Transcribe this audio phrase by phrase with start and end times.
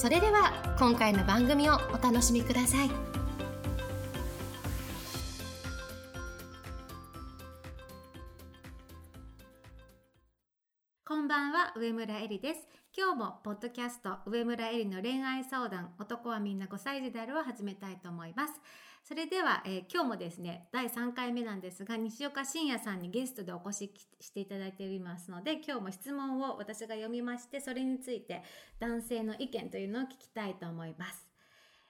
[0.00, 2.90] それでは今回の番組をお楽しみください
[11.04, 12.66] こんばんは、上村えりです。
[12.96, 18.54] 今日もポッドキャスト上村えりの恋愛相談男はみんな5歳児であるを始めたいと思います。
[19.02, 28.42] それでは、えー今日もですね、第3回目なんですが、西岡真也さんにゲストでお越ししていただいておりますので、今日も質問を私が読みまして、それについて
[28.78, 31.26] 男性の意見というのを聞きたいと思います。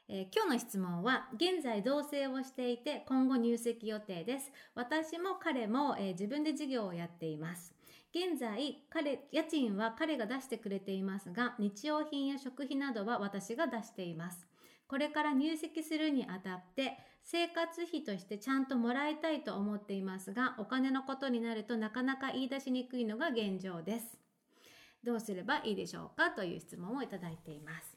[0.08, 4.50] えー今日の質問は現在同棲をしていて今後入籍予定です。
[4.74, 7.74] 私も彼も、えー自分で事業をやっています。
[8.12, 14.49] 現在彼家賃は彼が出してくれていますが日用品や食費などは私が出しています。
[14.90, 24.18] これから入籍するにあたって生活費としてちゃんともらいたいと思っていますがお金のことになるとなかなか言い出しにくいのが現状です。
[25.04, 27.96] どうすればいいでしょうかという質問をいただいています。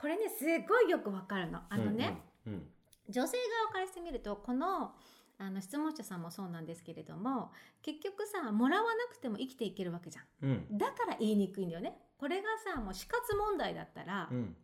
[0.00, 1.60] これねすごいよくわかるの。
[1.68, 2.62] あのね、うんうん。
[3.10, 4.92] 女性側からしてみるとこの
[5.36, 10.48] あの質問者さんもそうなんですけれども結局さもらわなくても生きていけるわけじゃん。
[10.48, 10.78] うん。
[10.78, 11.98] だから言いにくいんだよね。
[12.16, 14.56] これがさもう死活問題だったら、うん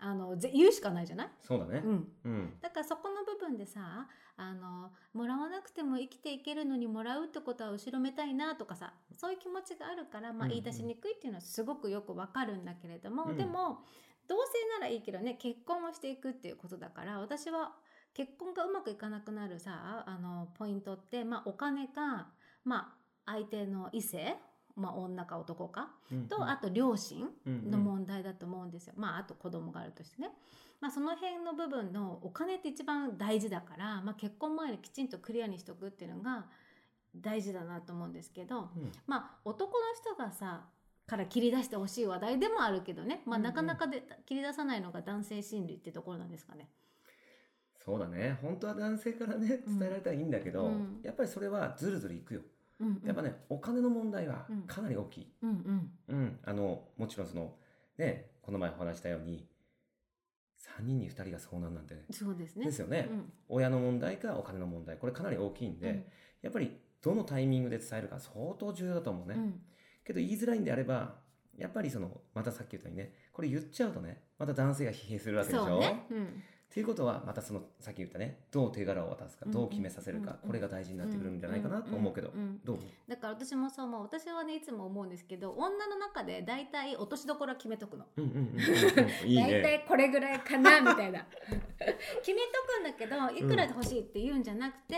[0.00, 1.82] あのぜ言うしかないじゃない、そうだね。
[1.84, 2.54] うん、うん。
[2.60, 13.36] だからそこの部分でさあのもらわなくても生きていけるのにもらうってことは後ろめたいなとかさそういう気持ちがあるから、まあ、言い出しにくいっていうのはすごくよくわかるんだけれども、うん。
[13.36, 13.80] でも
[14.26, 17.72] 同棲ならいいけどね結婚をしていくっていうことだから私は
[18.14, 22.28] 結婚がうまくいかなくなるさあのポイントって、まあ、お金か、
[22.64, 22.94] ま
[23.26, 24.36] あ、相手の異性、
[24.80, 28.94] まあ、女か男かうんとあと両親うんの問題だと思うんですよ。
[28.96, 30.32] まああと子供があるとしてね。
[30.80, 36.46] まあその辺の部分のお金って一番大事だから、まあ結婚前にきちんとクリアにしとくっていうのが
[37.14, 38.92] 大事だなと思うんですけど、うん。
[39.06, 40.64] まあ男の人がさ
[41.06, 43.46] から切り出してほしい話題でもあるけどね、まあうんうん。
[43.48, 46.70] なかなかで切り出さないのが男性心理ってところなんですかね。
[47.84, 48.38] そうだね。
[48.40, 51.00] 本当は男性からねうん伝えられたらいいんだけど、うん。
[51.02, 52.40] やっぱりそれはずるずるいくよ
[52.80, 54.62] うんうん、やっぱねお金の問題はうん。
[54.62, 55.32] かなり大きい。
[55.42, 55.90] うんうん。
[56.08, 56.38] うん。
[56.44, 57.54] あのもちろんその
[57.98, 59.46] ねこの前お話したように
[60.78, 62.04] 3人に2人が遭難なんてね。
[62.10, 62.66] そうですね。
[62.66, 63.32] ですよね、うん。
[63.48, 66.04] 親の問題かお金の問題これかなり大きいんで、うん。
[66.42, 69.60] やっぱりどのタイミングで伝えるか相当重要だと思うね、うん。
[70.04, 71.14] けど言いづらいんであれば
[71.56, 75.66] やっぱりそのまたさっき言ったようにねこれ言っちゃうとねまた男性が疲弊するわけでしょ。
[75.66, 76.06] そうね。
[76.10, 82.60] うんっていうことはまたそのさっき言ったねどう手柄を渡すかうんどう決めさせるか、うんこれが大事になってくるんじゃないかなと思うけど、んん。
[82.64, 84.02] どうだから私もそう思う。
[84.02, 88.04] 私はねいつも思うんですけど女の中で大体落としどころは決めとくの。
[88.16, 88.24] 大
[89.26, 89.62] ね。
[89.62, 91.26] 体これぐらいかなみたいな。
[92.22, 94.96] 決めとくんだけどいくらで欲しいって言うんじゃなくて、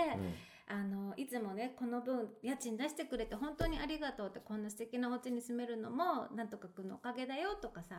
[0.72, 7.97] あのいつもねこの分家賃出してくれて本当にありがとうってこんな素敵なお家に住めるのもなんとかくんのおかげだよとかさ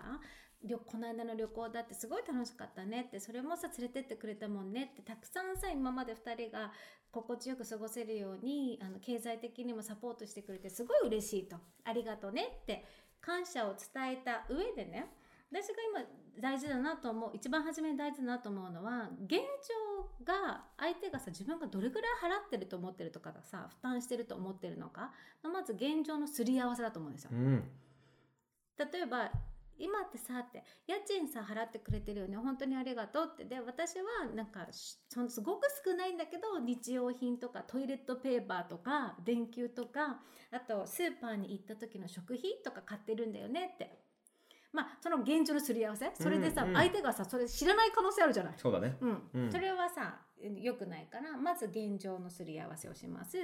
[0.86, 6.72] この間の旅行だってすごい楽しかったねってそれもさ連れてってくれたもんねってたくさんさ今まで2人が
[7.12, 11.58] 心地よく過ごせるようにあの経済的にもサポートしてくれてすごい嬉しいと。
[11.84, 12.86] ありがとうねって
[13.22, 15.12] 感謝を伝えた上でね
[15.54, 16.02] 私が今
[16.42, 25.12] 大事だなと思う一番初めに大事だなと思うのは現状が相手がさ自分がどれぐらい払ってると思ってるとかがさ負担してると思ってるのか
[25.44, 27.30] のまず現状のすり合わせだと思うんですよ。
[27.32, 27.36] う。
[27.36, 27.64] ん。
[28.80, 29.32] 例えば
[29.78, 33.46] 今ってさって家賃さ払ってくれてるよね本当にありがとうって。
[33.46, 40.20] で私はなんかしそのすごく少ないんだけど日用品とかトイレットペーパーとか電球とか
[40.52, 44.13] あとスーパーに行った時の食費とか買ってるんだよねって
[44.74, 46.12] まあその現状のすり合わせ？
[46.16, 46.70] それでさ、うん。
[46.70, 48.54] うん相手がさそれ知らない可能性あるじゃない？
[48.58, 48.98] そうだね。
[49.00, 49.30] うん。
[49.34, 49.52] うん。
[49.52, 50.20] それはさ
[50.60, 53.38] 良くないからまず現状のすり合わせをします。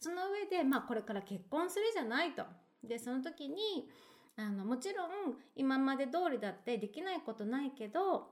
[0.00, 2.44] その上で、まあ、これから結婚するじゃないと。
[2.82, 3.90] でその時に
[4.36, 5.08] あのもちろん
[5.56, 8.28] 今まで通りだってできないことないけど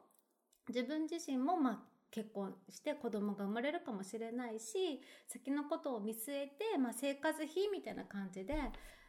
[0.68, 1.78] 自分自身もまあ
[2.10, 8.54] 結婚して子供が生まれるかもしれないし先のことを見据えて、まあ、生活費みたいな感じで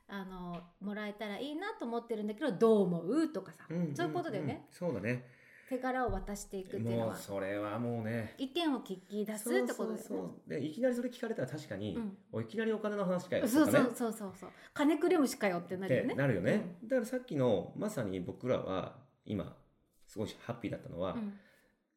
[0.07, 3.28] あのもらえたらいいなと思ってるんだけどどう思う？
[3.30, 4.68] とかさ、んんんそういうことだよね。
[4.72, 5.25] そうだね。
[5.68, 8.36] 手柄を渡していくっていうのもうはそれはもうね。
[8.38, 9.98] 意見を聞き出すってことだよね。
[9.98, 10.50] そうそうそう。
[10.50, 12.18] でいきなりそれ聞かれたら確かに、うん。
[12.31, 13.66] おいきなりお金の話かよとかね。
[13.66, 14.50] そうそうそうそうそう。
[14.75, 16.13] 金くれ虫かよってなるよね。
[16.13, 19.58] なるよね、だからさっきのまさに僕らは今
[20.06, 21.34] すごいハッピーだったのは、うん。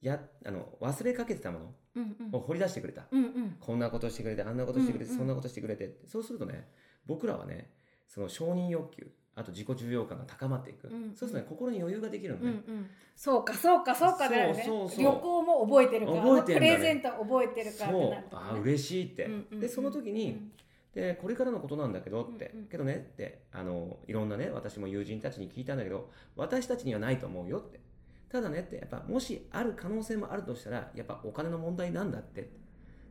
[0.00, 2.30] やあの忘れかけてたもうんうん。
[2.30, 3.56] のを掘り出してくれた、うんうん。
[3.60, 5.98] こんなことしてくれてあんなことしてくれて、うんうんそんなことしてくれて。
[6.06, 6.70] そうするとね
[7.04, 7.70] 僕らはね
[8.08, 9.06] その承認欲求
[9.38, 10.94] あと自己重要感が高まっていく、うん。
[10.94, 12.90] うんそうするとね心に余裕ができるのうんうね、ん。
[13.14, 14.64] そうかそうかそうかだよね。
[14.66, 14.98] そうそう。
[14.98, 16.76] 旅行も覚えてるから覚えてんだね。
[16.76, 18.26] プレゼント覚えてるからってなるね。
[18.32, 20.50] あ嬉しいって、うんうんうんでその時に、
[20.92, 22.66] でこれからのことなんだけどって、うんうん。
[22.66, 27.80] けどねってあのいろんなね私も友人たちに聞いたんだけど私たちにはないと思うよって。
[28.28, 32.50] ただねってやっぱもしある可能性もあるとしたらやっぱお金の問題なんだって。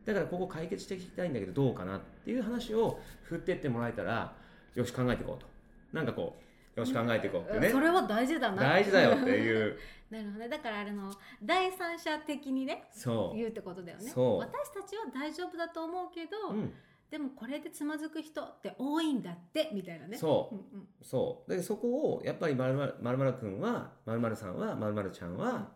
[0.04, 4.34] だからここ解決していきたいんだけどどうかなっていう話を振ってってもらえたら
[4.78, 5.46] よし考えていこうと。
[5.92, 6.36] なんかこ
[6.76, 7.70] うよし考えていこうってね。
[7.70, 8.62] それは大事だな。
[8.62, 9.76] 大事だよっていう。
[10.10, 10.48] なるほどね。
[10.48, 13.36] だからあの第三者的にねそう。
[13.36, 14.08] 言うってことだよね。
[14.08, 14.38] そう。
[14.38, 16.72] 私たちは大丈夫だと思うけど、うん、
[17.10, 20.16] でもこれでつまずく人って多いんだってみたいなね。
[20.16, 20.54] そう。
[20.54, 20.88] うんうん。
[21.02, 21.50] そう。
[21.50, 22.86] で、そこを、やっぱりまるま
[23.24, 25.72] るくんは、まるまるさんは、まるまるちゃんは、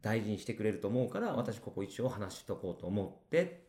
[0.00, 3.68] 大事にしてくれると思うから、私ここ一応話しとこうと思って、って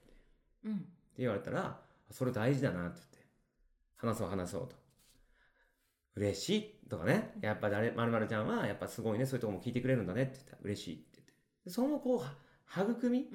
[0.66, 0.86] うん
[1.18, 1.82] 言われたら、
[2.12, 3.02] それ大事だなって、
[4.00, 4.76] 話そう話そうと。
[6.16, 7.36] 嬉しいとかね。
[7.42, 11.34] やっぱ誰、まるまるちゃんは、やっぱすごいね、そういうとこも聞いてくれるんだねって言ったら、嬉しいって言って。
[11.66, 12.34] でその、こう、は
[12.66, 13.28] 育み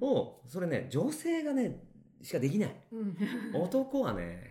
[0.00, 1.82] を、それね、女性がね、
[2.22, 2.76] しかできない。
[2.92, 3.16] うん
[3.54, 4.50] 男はね、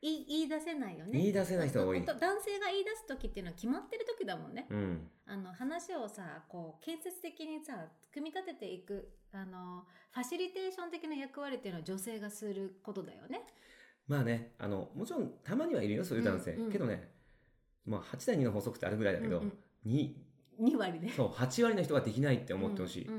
[0.00, 2.04] 言い言い出せないよね言い出せない人が多いお。
[2.04, 5.08] 男性が言い出す時っていうのは決まってる時だもんね、うん。
[5.26, 13.42] あの話をさこう建設的にさ組み立てていくあのファシリテーション的な役割っていうのは女性がすることだよね。
[14.08, 16.52] まあね、あの、もちろんたまにはいるよ、そういう男性。
[16.54, 17.12] うんうんけどね、
[17.84, 19.52] まあ8対2の法則ってあるぐらいだけど、うん
[19.84, 20.16] に
[20.58, 21.12] うん、2割ね。
[21.14, 23.06] そう、8割の人ができないって思ってほしい。
[23.06, 23.12] う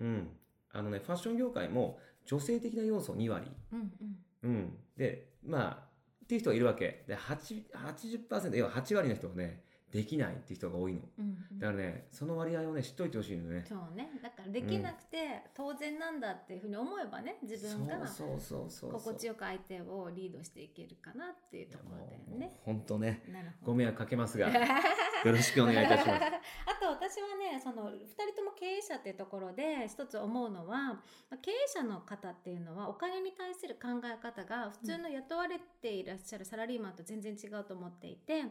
[0.00, 0.08] うん。
[0.14, 0.28] ん
[0.72, 3.50] あのね、ファッション業界も女性的な要素2割。
[3.72, 4.78] うんうんうん。
[4.96, 5.86] で、まあ、
[6.24, 7.04] っていう人がいるわけ。
[7.08, 7.70] で、8
[8.28, 9.64] 80%、要は8割の人がね、
[9.96, 11.00] できないって人が多いの。
[11.18, 13.64] うんうんだからね、その割合をね、知っといてほしいのね。
[13.66, 18.06] そうねだからできなくて当然なんだっていうふうに思えばね自分が。
[18.06, 22.58] 心地よく相手をリードしていけるかなっていうところだよね。
[22.62, 23.22] 本当ね、
[23.62, 24.60] ご迷惑かけますが、よ
[25.24, 26.22] ろしくお願いいたします。
[26.86, 31.00] と私はねその2人とも経営者っていうところで一つ思うのは
[31.42, 38.44] 経営者の方っていうのはお金に対する考え方が普通の雇われていらっしゃるサラリーマンと全然違うと思っていて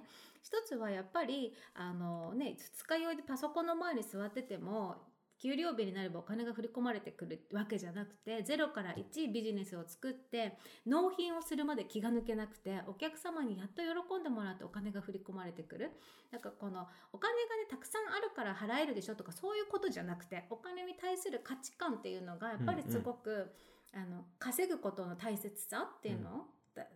[0.43, 4.95] 一つはやっぱりあの、ね、二日酔いでパソコンの前に座ってても
[5.41, 15.91] 給料日になればお金が振り込まれてくるわけじゃなくて0から1ビジネスを作って納品をするまで気が抜けなくてお客様にやっと喜んでもらってお金が振り込まれてくる。
[16.31, 23.51] なんかこのお金がねたくさんあるから払えるでしょとかそういうことじゃなくてお金に対する価値観っていうのがやっぱりすごく、
[23.93, 26.43] あの稼ぐことの大切さっていうのを、だ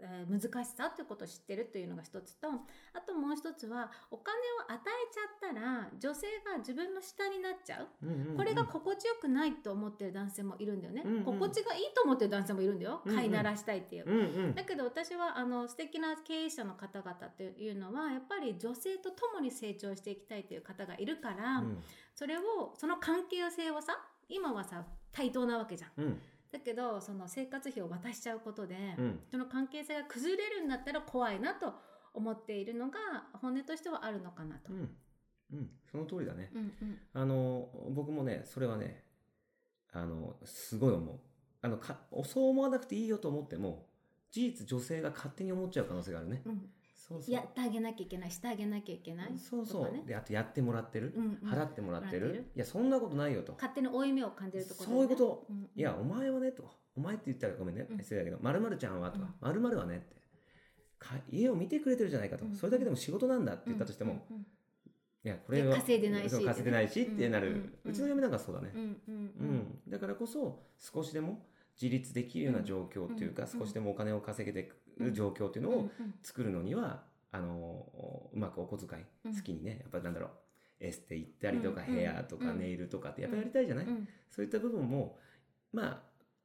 [0.01, 4.37] えー難しさっていうことを知ってるというのが一つとあともう一つはお金
[4.67, 7.87] を与えちゃったら女性が自分の下になっちゃう。
[8.03, 8.37] うんうんうん。
[8.37, 11.23] これが心地よくないと思ってる男性もいるんだよね、うんうん。
[11.23, 13.01] 心地がいいと思ってる男性もいるんだよ。
[13.05, 13.17] うんうん。
[13.17, 14.55] 飼いならしたいっていう、うんうん。
[14.55, 21.83] だけど私はあの素敵な経営者の方々っていうのはやっぱり女性と共に成長していきたいという方がいるから、うん。
[22.13, 23.97] それをその関係性をさ
[24.27, 25.91] 今はさ対等なわけじゃん。
[25.97, 31.73] うんだけどその生活費を渡しちゃうことで、うんその関係性が崩れるんだったら怖いなと
[32.13, 32.97] 思っているのが
[33.41, 34.73] 本音としてはあるのかなと。
[34.73, 34.89] うん
[35.51, 36.51] うんその通りだね。
[36.53, 39.03] うんうんあの僕もねそれはね
[39.91, 41.19] あのすごい思う。
[41.61, 43.85] あのかそう思わなくていいよと思っても
[44.31, 46.41] 事実女性が勝手に思っちゃう可能性があるね。
[46.45, 46.69] うん
[47.09, 47.33] そうそう。
[47.33, 49.91] やってあげなきゃいけないしてあげなきゃいけないそうそう。
[49.91, 50.03] ね。
[50.05, 51.49] であとやってもらってる、うんうん。
[51.49, 52.51] 払ってもらってる？
[52.55, 53.53] いやそんなことないよと。
[53.53, 55.53] 勝手に負い目を感じるところだそういうこと。
[55.53, 55.69] んん。
[55.75, 56.69] いやお前はねと。
[56.95, 57.87] お前って言ったらごめんね。
[57.89, 57.97] うん。
[57.97, 59.33] 失礼だけどまるまるちゃんはとかうん。
[59.39, 60.15] まるまるはねって。
[60.99, 64.45] か家を見てくれてるじゃないかと、うんそれだけでも仕事なんだって言ったとしても、うんうん
[65.21, 66.45] いやこれはで稼いでないし。
[66.45, 67.93] 稼いでないしってなる、ううんうん。
[67.93, 69.55] ちの嫁なんかそうだね、うんうんううん。
[69.57, 71.45] んだからこそ少しでも
[71.81, 75.89] 自立できるような状況っていうか、うん少しでもお金を稼げていく状況っていうのを
[76.23, 77.85] 作るのには、あの
[78.33, 79.35] うまくお小遣い、うん。
[79.35, 80.29] 好きにねやっぱりなんだろう
[80.79, 82.59] エステ行ったりとか、うんヘアとかうん。
[82.59, 84.07] ネイルとかってやっぱりやりたいじゃない、うん。
[84.29, 85.17] そういった部分も
[85.71, 86.01] まあ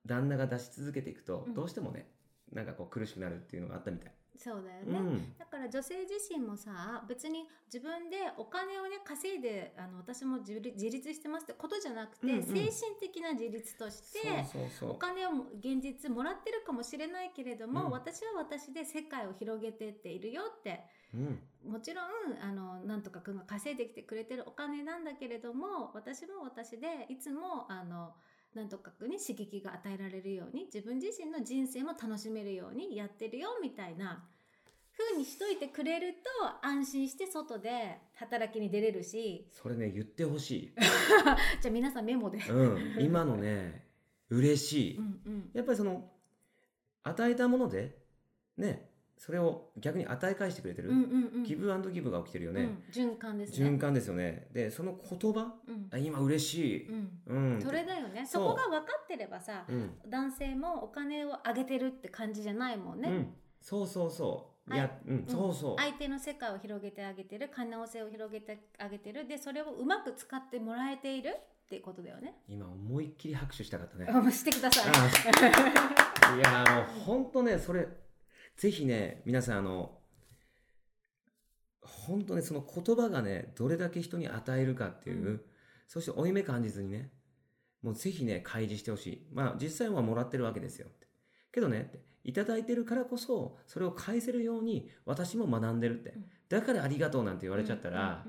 [0.07, 1.55] 旦那が出し続けていくと、うん。
[1.55, 2.07] どうしてもね
[2.53, 4.13] なんかこう苦しくなるっていうのがあったみたい。
[4.37, 5.39] そうだよね、うん。
[5.39, 12.43] だから女性自身もさ別に自分でお金をね稼いであの私も自立自立してますってことじゃなくて、うんうん。
[12.43, 12.67] 精神
[13.01, 14.45] 的な自立として
[14.83, 17.91] お金を現実もらってるかもしれないけれども、うん。
[17.91, 20.85] 私は私で世界を広げてっているよって。
[21.15, 21.71] うん。
[21.71, 22.07] もちろん
[22.43, 28.13] あのなんとかくんが稼いできてくれてるお金なんだけれども私も私でいつもあの
[28.55, 34.25] なんとかくんに刺激が与えられるように自分自身の人生も楽しめるようにやってるよみたいな
[34.97, 39.49] 風にしといてくれると安心して外で働きに出れるし。
[39.53, 40.73] それね言ってほしい、
[41.61, 42.39] じゃあ皆さんメモで。
[42.39, 43.89] うん、今のね
[44.31, 45.51] 嬉しい、うんうん。
[45.53, 46.11] やっぱりその
[47.03, 47.99] 与えたもので
[48.57, 48.89] ね
[49.25, 51.45] それを逆に与え返してくれてる、うんうんうん。
[51.45, 52.85] ギブアンドギブが起きてるよね、うん。
[52.93, 53.67] 循環ですね。
[53.71, 54.49] 循環ですよね。
[54.53, 55.89] でその言葉うん。
[55.91, 57.55] あ今嬉しい、うん。
[57.55, 57.63] うん。
[57.63, 58.27] それだよね。
[58.27, 59.93] そこが分かってればさ、うん。
[60.07, 63.09] 男性もお金をあげてるって感じじゃないもんね。
[63.09, 64.75] うん、そうそうそう。
[64.75, 69.27] いあや、うん、そうそう、相手の世界を広げてあげてる可能性を広げてあげてる。
[69.27, 72.35] でそれをうまく使ってもらえているっていうことだよね。
[72.47, 74.07] 今思いっきり拍手したかったね。
[74.07, 74.93] あしてください。
[74.93, 77.89] あいやあの本当ねそれ
[78.57, 79.99] ぜひね皆さんあの
[81.83, 85.41] 本当ねその言葉がねどれだけ人に与えるかっていう、うん。
[85.87, 87.11] そして負い目感じずにね
[87.83, 89.27] もうぜひね開示してほしい。
[89.33, 90.89] まあ実際はもらってるわけですよ。
[91.53, 96.25] けどねっていただいてるからこそそれを返せるように私も学んでるって、うん。
[96.49, 98.25] だからありがとうなんて言われちゃったら、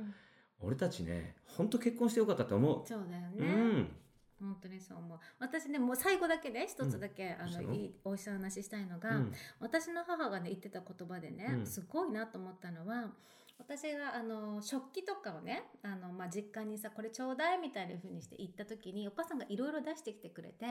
[0.60, 3.48] 俺たちね本当結婚してよかったと思う、そうだようね。
[3.48, 3.88] ん
[4.40, 5.20] 本当にそう思う。
[5.40, 7.68] 私ねもう最後だけね一つだけ、うしたの？
[7.70, 9.34] のいいおいしい話したいのが、うん。
[9.60, 11.66] 私の母がね言ってた言葉でね、うん。
[11.66, 13.12] すごいなと思ったのは
[13.58, 20.66] 私があの食器とかをねあの、まあ、実家にさこれちょうだいみたいな風にして行った時にお母さんがいろいろ出してきてくれて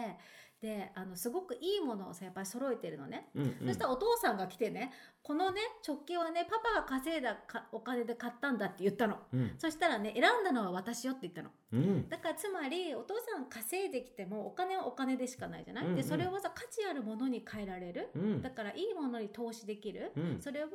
[0.61, 3.29] であのすごくいいものをさやっぱり揃えてるのね。
[3.35, 3.67] うんうん。
[3.67, 9.17] そしたらお父さんが来てねこのね食器はねパパが稼いだかお金で買ったんだって言ったの。
[9.33, 9.55] うん。
[9.59, 11.51] そしたらね選んだのは私よって言ったの。
[11.73, 12.09] うん。
[12.09, 15.97] だからつまりお父さん稼いできてもお金はお金でしかないじゃない、うんうん。
[15.97, 18.43] でそれをさ価値あるものに変えられる、うん。
[18.43, 20.41] だからいいものに投資できる、うん。
[20.41, 20.69] それを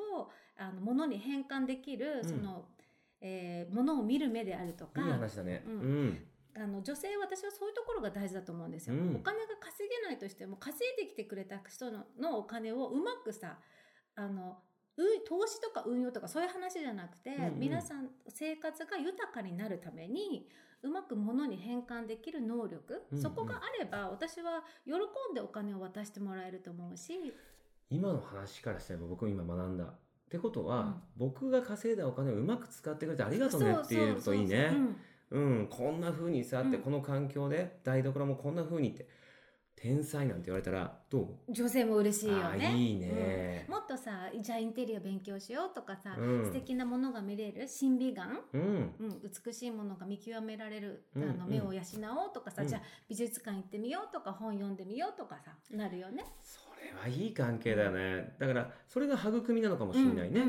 [0.57, 2.23] あの物に変換できる、うん。
[2.23, 2.65] その、
[3.21, 5.63] えー、物を見る目であるとかいい話だね。
[5.67, 6.05] ううん。
[6.07, 6.25] ん。
[6.55, 9.15] あの女性私はそういうところが大事だと思うんですよ、うん。
[9.15, 13.59] お金が稼げないとしても稼いできてくれた人ののお金をうまくさ
[14.15, 14.57] あの
[14.97, 17.59] う投資とか運用とかそういう話じゃなくて、うんうん。
[17.59, 20.49] 皆さん生活が豊かになるために
[20.81, 23.23] うまく物に変換できる能力、うんうん。
[23.23, 27.33] そこがあれば私は喜んでお金を渡してもらえると思うし、
[27.89, 29.93] 今の話からしたら僕も今学んだ。
[30.29, 30.95] ってことは、うん。
[31.17, 34.71] 僕が稼いだお金をうまく使ってくれてありがとうねって言えるといいね。
[35.31, 36.83] うん、こんな風にさって、うん。
[36.83, 39.07] この環境で台所もこんな風にって
[39.81, 41.21] 天才なんて言われたらどう？
[41.47, 42.67] うん女性も嬉しいよあね。
[42.67, 43.65] ーいいね。
[43.67, 43.73] うん。
[43.73, 46.45] もっとさじゃあインテリア勉強しようとかさ、うん。
[46.45, 48.27] 素敵なものが見れる審美眼？
[48.53, 48.61] うん。
[48.99, 52.67] うん、美しいものが見極められる、うんあの目を養おうとかさ、うん。
[52.67, 56.25] じゃあ美術館行ってみようとか本読んでみようとかさなるよね。
[56.43, 58.35] それはいい関係だよね。
[58.37, 60.43] だからそれが育みなのかもしれないね、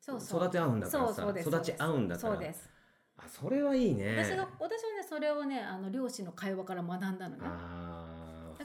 [0.00, 0.40] そうそう。
[0.42, 2.34] 育て合うんだからさそうそうです育ち合うんだから。
[2.34, 2.68] そうです。
[3.16, 4.16] あそれはいいね。
[4.18, 7.42] 私が私はねそれをねあの両親の会話から学んだのね。
[7.44, 8.03] あー。
[8.03, 8.03] だ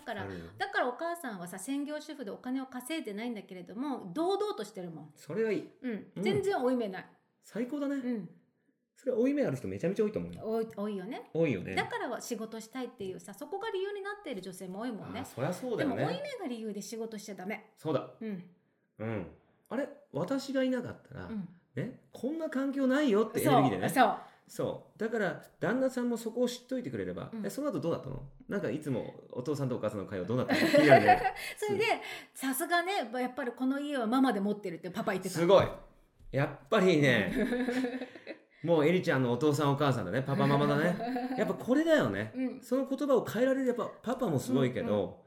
[0.09, 0.25] から
[0.57, 5.09] だからお母さんはさ専業主婦でお金を稼いでないんだけれども堂々としてるもん。
[5.15, 5.69] それはいい。
[5.83, 5.91] うん。
[6.15, 6.23] うん。
[6.23, 7.05] 全然負い目ない。
[7.43, 8.29] 最高だね、うん。
[8.95, 10.41] それは負い目ある人めちゃめちゃ多いと思うよ。
[10.43, 11.29] 多い多いよね。
[11.33, 11.75] 多いよね。
[11.75, 15.23] だからは仕事したいっていうさそこが理由になっている女性も多いもんね。
[15.23, 17.71] そりゃそうだでもよね負い目が理由で仕事しちゃダメ。
[17.77, 18.09] そうだ。
[18.19, 18.43] うん。
[18.97, 19.27] うん。
[19.69, 19.87] あれ？
[20.11, 21.47] 私がいなかったら、うん。
[21.75, 21.99] ね？
[22.11, 23.89] こんな環境ないよってエネルギーでね。
[23.89, 24.17] そう
[24.49, 24.99] そう。
[24.99, 27.45] だから旦那さんもそこを知っといてくれれば、うん。
[27.45, 28.23] えその後どうだったの？
[28.49, 30.59] なんかいつもお父さんとお母さんの会話どうだったの？
[30.67, 30.77] そ
[31.71, 31.85] れで
[32.33, 35.35] さすがねやっぱりこの家はママで持ってるってパパ言ってた。
[35.35, 35.67] すごい。
[36.31, 37.31] やっぱりね
[38.63, 40.23] もうエリちゃんのお父さんお母さんだね。
[40.23, 40.97] パパママだね。
[41.37, 42.33] やっぱこれだよね。
[42.35, 42.61] うん。
[42.61, 45.23] その言葉を変えられるやっぱパパもすごいけど、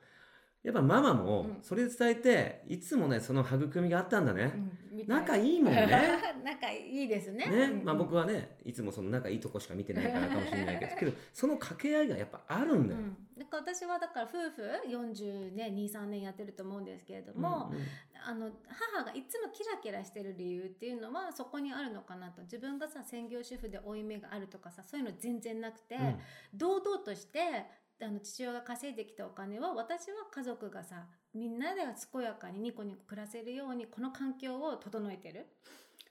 [0.62, 1.62] やっぱママもうん。
[1.62, 4.52] それで伝えていつもねその育みがあったんだね、
[4.91, 5.86] うんみたい仲いいもんね。
[6.44, 7.46] 仲いいですね。
[7.46, 7.84] ね、うん。
[7.84, 17.86] まあ僕はねいつもその仲いいとこしか見てないからかもしれないけどけど その掛け合いがやっぱあるんだよ、うん、だから私はだから夫婦40年23年やってると思うんですけれども、うんうん。
[18.24, 22.42] あの母がいつもキラキラしてる理由っていうのはそこにあるのかなと。
[22.42, 26.20] 自分がさ専業主婦で負い目があるとかさそういうの全然なくて、うん。
[26.54, 27.66] 堂々として
[28.04, 31.82] あの父親が稼いできたお金を私は家族がさみんなで
[32.12, 35.46] 健やかにニコニコ暮らせるようにこの環境を整えてる。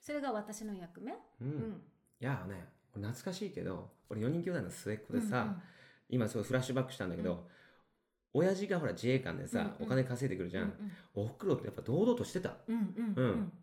[0.02, 1.48] それが私の役目、うん。
[1.48, 1.82] うん。
[2.20, 5.62] いやね俺懐かしいけど俺4人兄弟の末っ子でさ、うん
[6.14, 7.40] 今すごいフラッシュバックしたんだけど、うん。
[8.34, 9.74] 親父がほら自衛官でさ、うんうん。
[9.80, 10.74] お金稼いでくるじゃん、
[11.16, 12.58] おふくろってやっぱ堂々としてた。
[12.68, 13.24] うんうんうん。
[13.24, 13.54] うん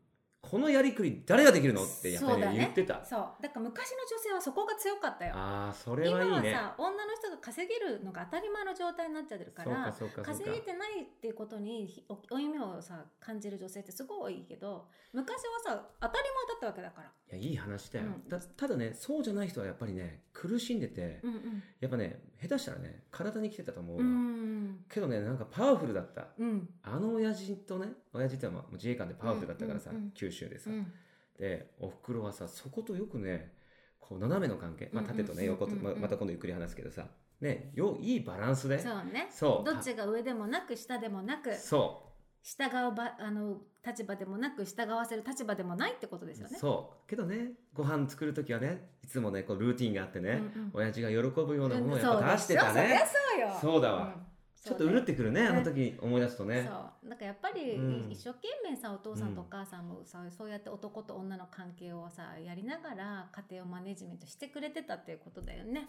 [0.40, 2.58] このやりくり誰ができるのってやっぱり、ねそうだね。
[2.58, 3.04] 言ってた。
[3.04, 3.42] そう。
[3.42, 5.34] だから昔の女性はそこが強かったよ。
[5.34, 6.52] ああそれ今はいいね。
[6.54, 9.92] はさ女の人が稼げるのが当たり前の状態になっちゃってるから
[10.22, 17.38] 稼げてないっていうことにひお負い目をさ感じる女性ってすごい多いけど昔はさ当たり前だったわけだから。
[17.38, 18.30] いやいい話だよ、うん。
[18.30, 24.08] たただねそうじゃない人はやっぱりね苦しんでて、うんやっぱね下手したらね体に来てたと思うわ、うん。
[24.08, 26.28] うんけどねなんかパワフルだった。
[26.38, 26.68] うん。
[26.84, 30.10] あの親父とね親父ってまあ自衛官でパワフルだったからさ、うんうんうん。
[30.12, 30.92] 九州でさ、うん。
[31.38, 33.52] でおふくろはさそことよくね
[33.98, 35.94] こう斜めの関係、まあ、うんうん縦とね横と、うんうんうん。
[35.96, 37.08] ままた今度ゆっくり話すけどさ
[37.40, 38.78] ねよいいバランスで。
[38.78, 39.28] そうね。
[39.32, 39.68] そう。
[39.68, 42.04] どっちが上でもなく下でもなくそ
[42.44, 46.58] 従うばあの立場でもなく従わせる立場でもないってことですよう、ね。
[46.58, 47.08] そう。
[47.08, 50.70] けどねご飯作る時はねいつもねこうルーティンがあってね、うんうん。
[50.74, 53.00] 親父が喜ぶようなものをやっぱ出してたね。
[53.32, 53.58] そうよ。
[53.60, 54.04] そうだわ。
[54.04, 54.26] ん。
[54.62, 56.68] ちょっとうるってくるねあの時思い出すとね。
[56.68, 57.08] そう。
[57.08, 58.08] なんかやっぱりうん。
[58.10, 65.88] 一生懸命さお父さんとお母さんもさ、そうやって男と女の関係をさやりながら家庭をマネジメントしてくれてたっていうことだよね。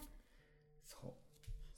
[0.84, 1.12] そう。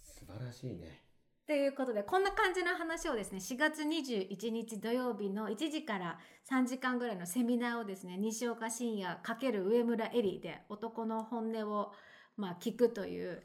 [0.02, 1.02] 素晴らしいね
[1.46, 6.18] ということでこんな感じの話をですね4月21日土曜日の1時から
[6.50, 11.92] 3時間ぐらいのセミナーをですね西岡信也×上村エリで男の本音を
[12.36, 13.42] まあ聞くという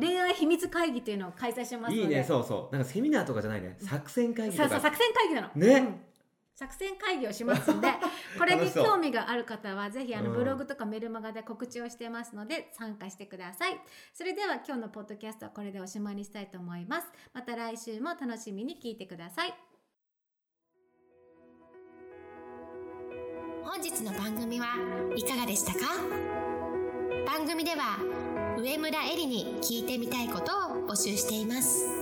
[0.00, 2.02] 恋愛秘密会議というのを開催しますので。
[2.02, 2.74] いいねそうそう。
[2.74, 3.76] なんかセミナーとかじゃないね。
[3.78, 4.68] 作戦会議とか。
[4.70, 5.48] そうそう作戦会議なの。
[5.54, 5.66] ね。
[5.66, 6.11] うん
[6.54, 7.88] 作戦会議をしますので
[8.38, 10.36] これに興味がある方はぜひあのうん。
[10.36, 13.80] ブログとかメルマガで告知をしてますので参加してください。
[14.12, 17.08] それでは今日のポッドキャストはこれでおしまいにしたいと思います。
[17.32, 19.54] また来週も楽しみに聞いてください。
[23.64, 24.66] 本日の番組は
[25.16, 25.80] いかがでしたか？
[27.26, 27.98] 番組では
[28.58, 32.01] 上村えりに聞いてみたいことを募集しています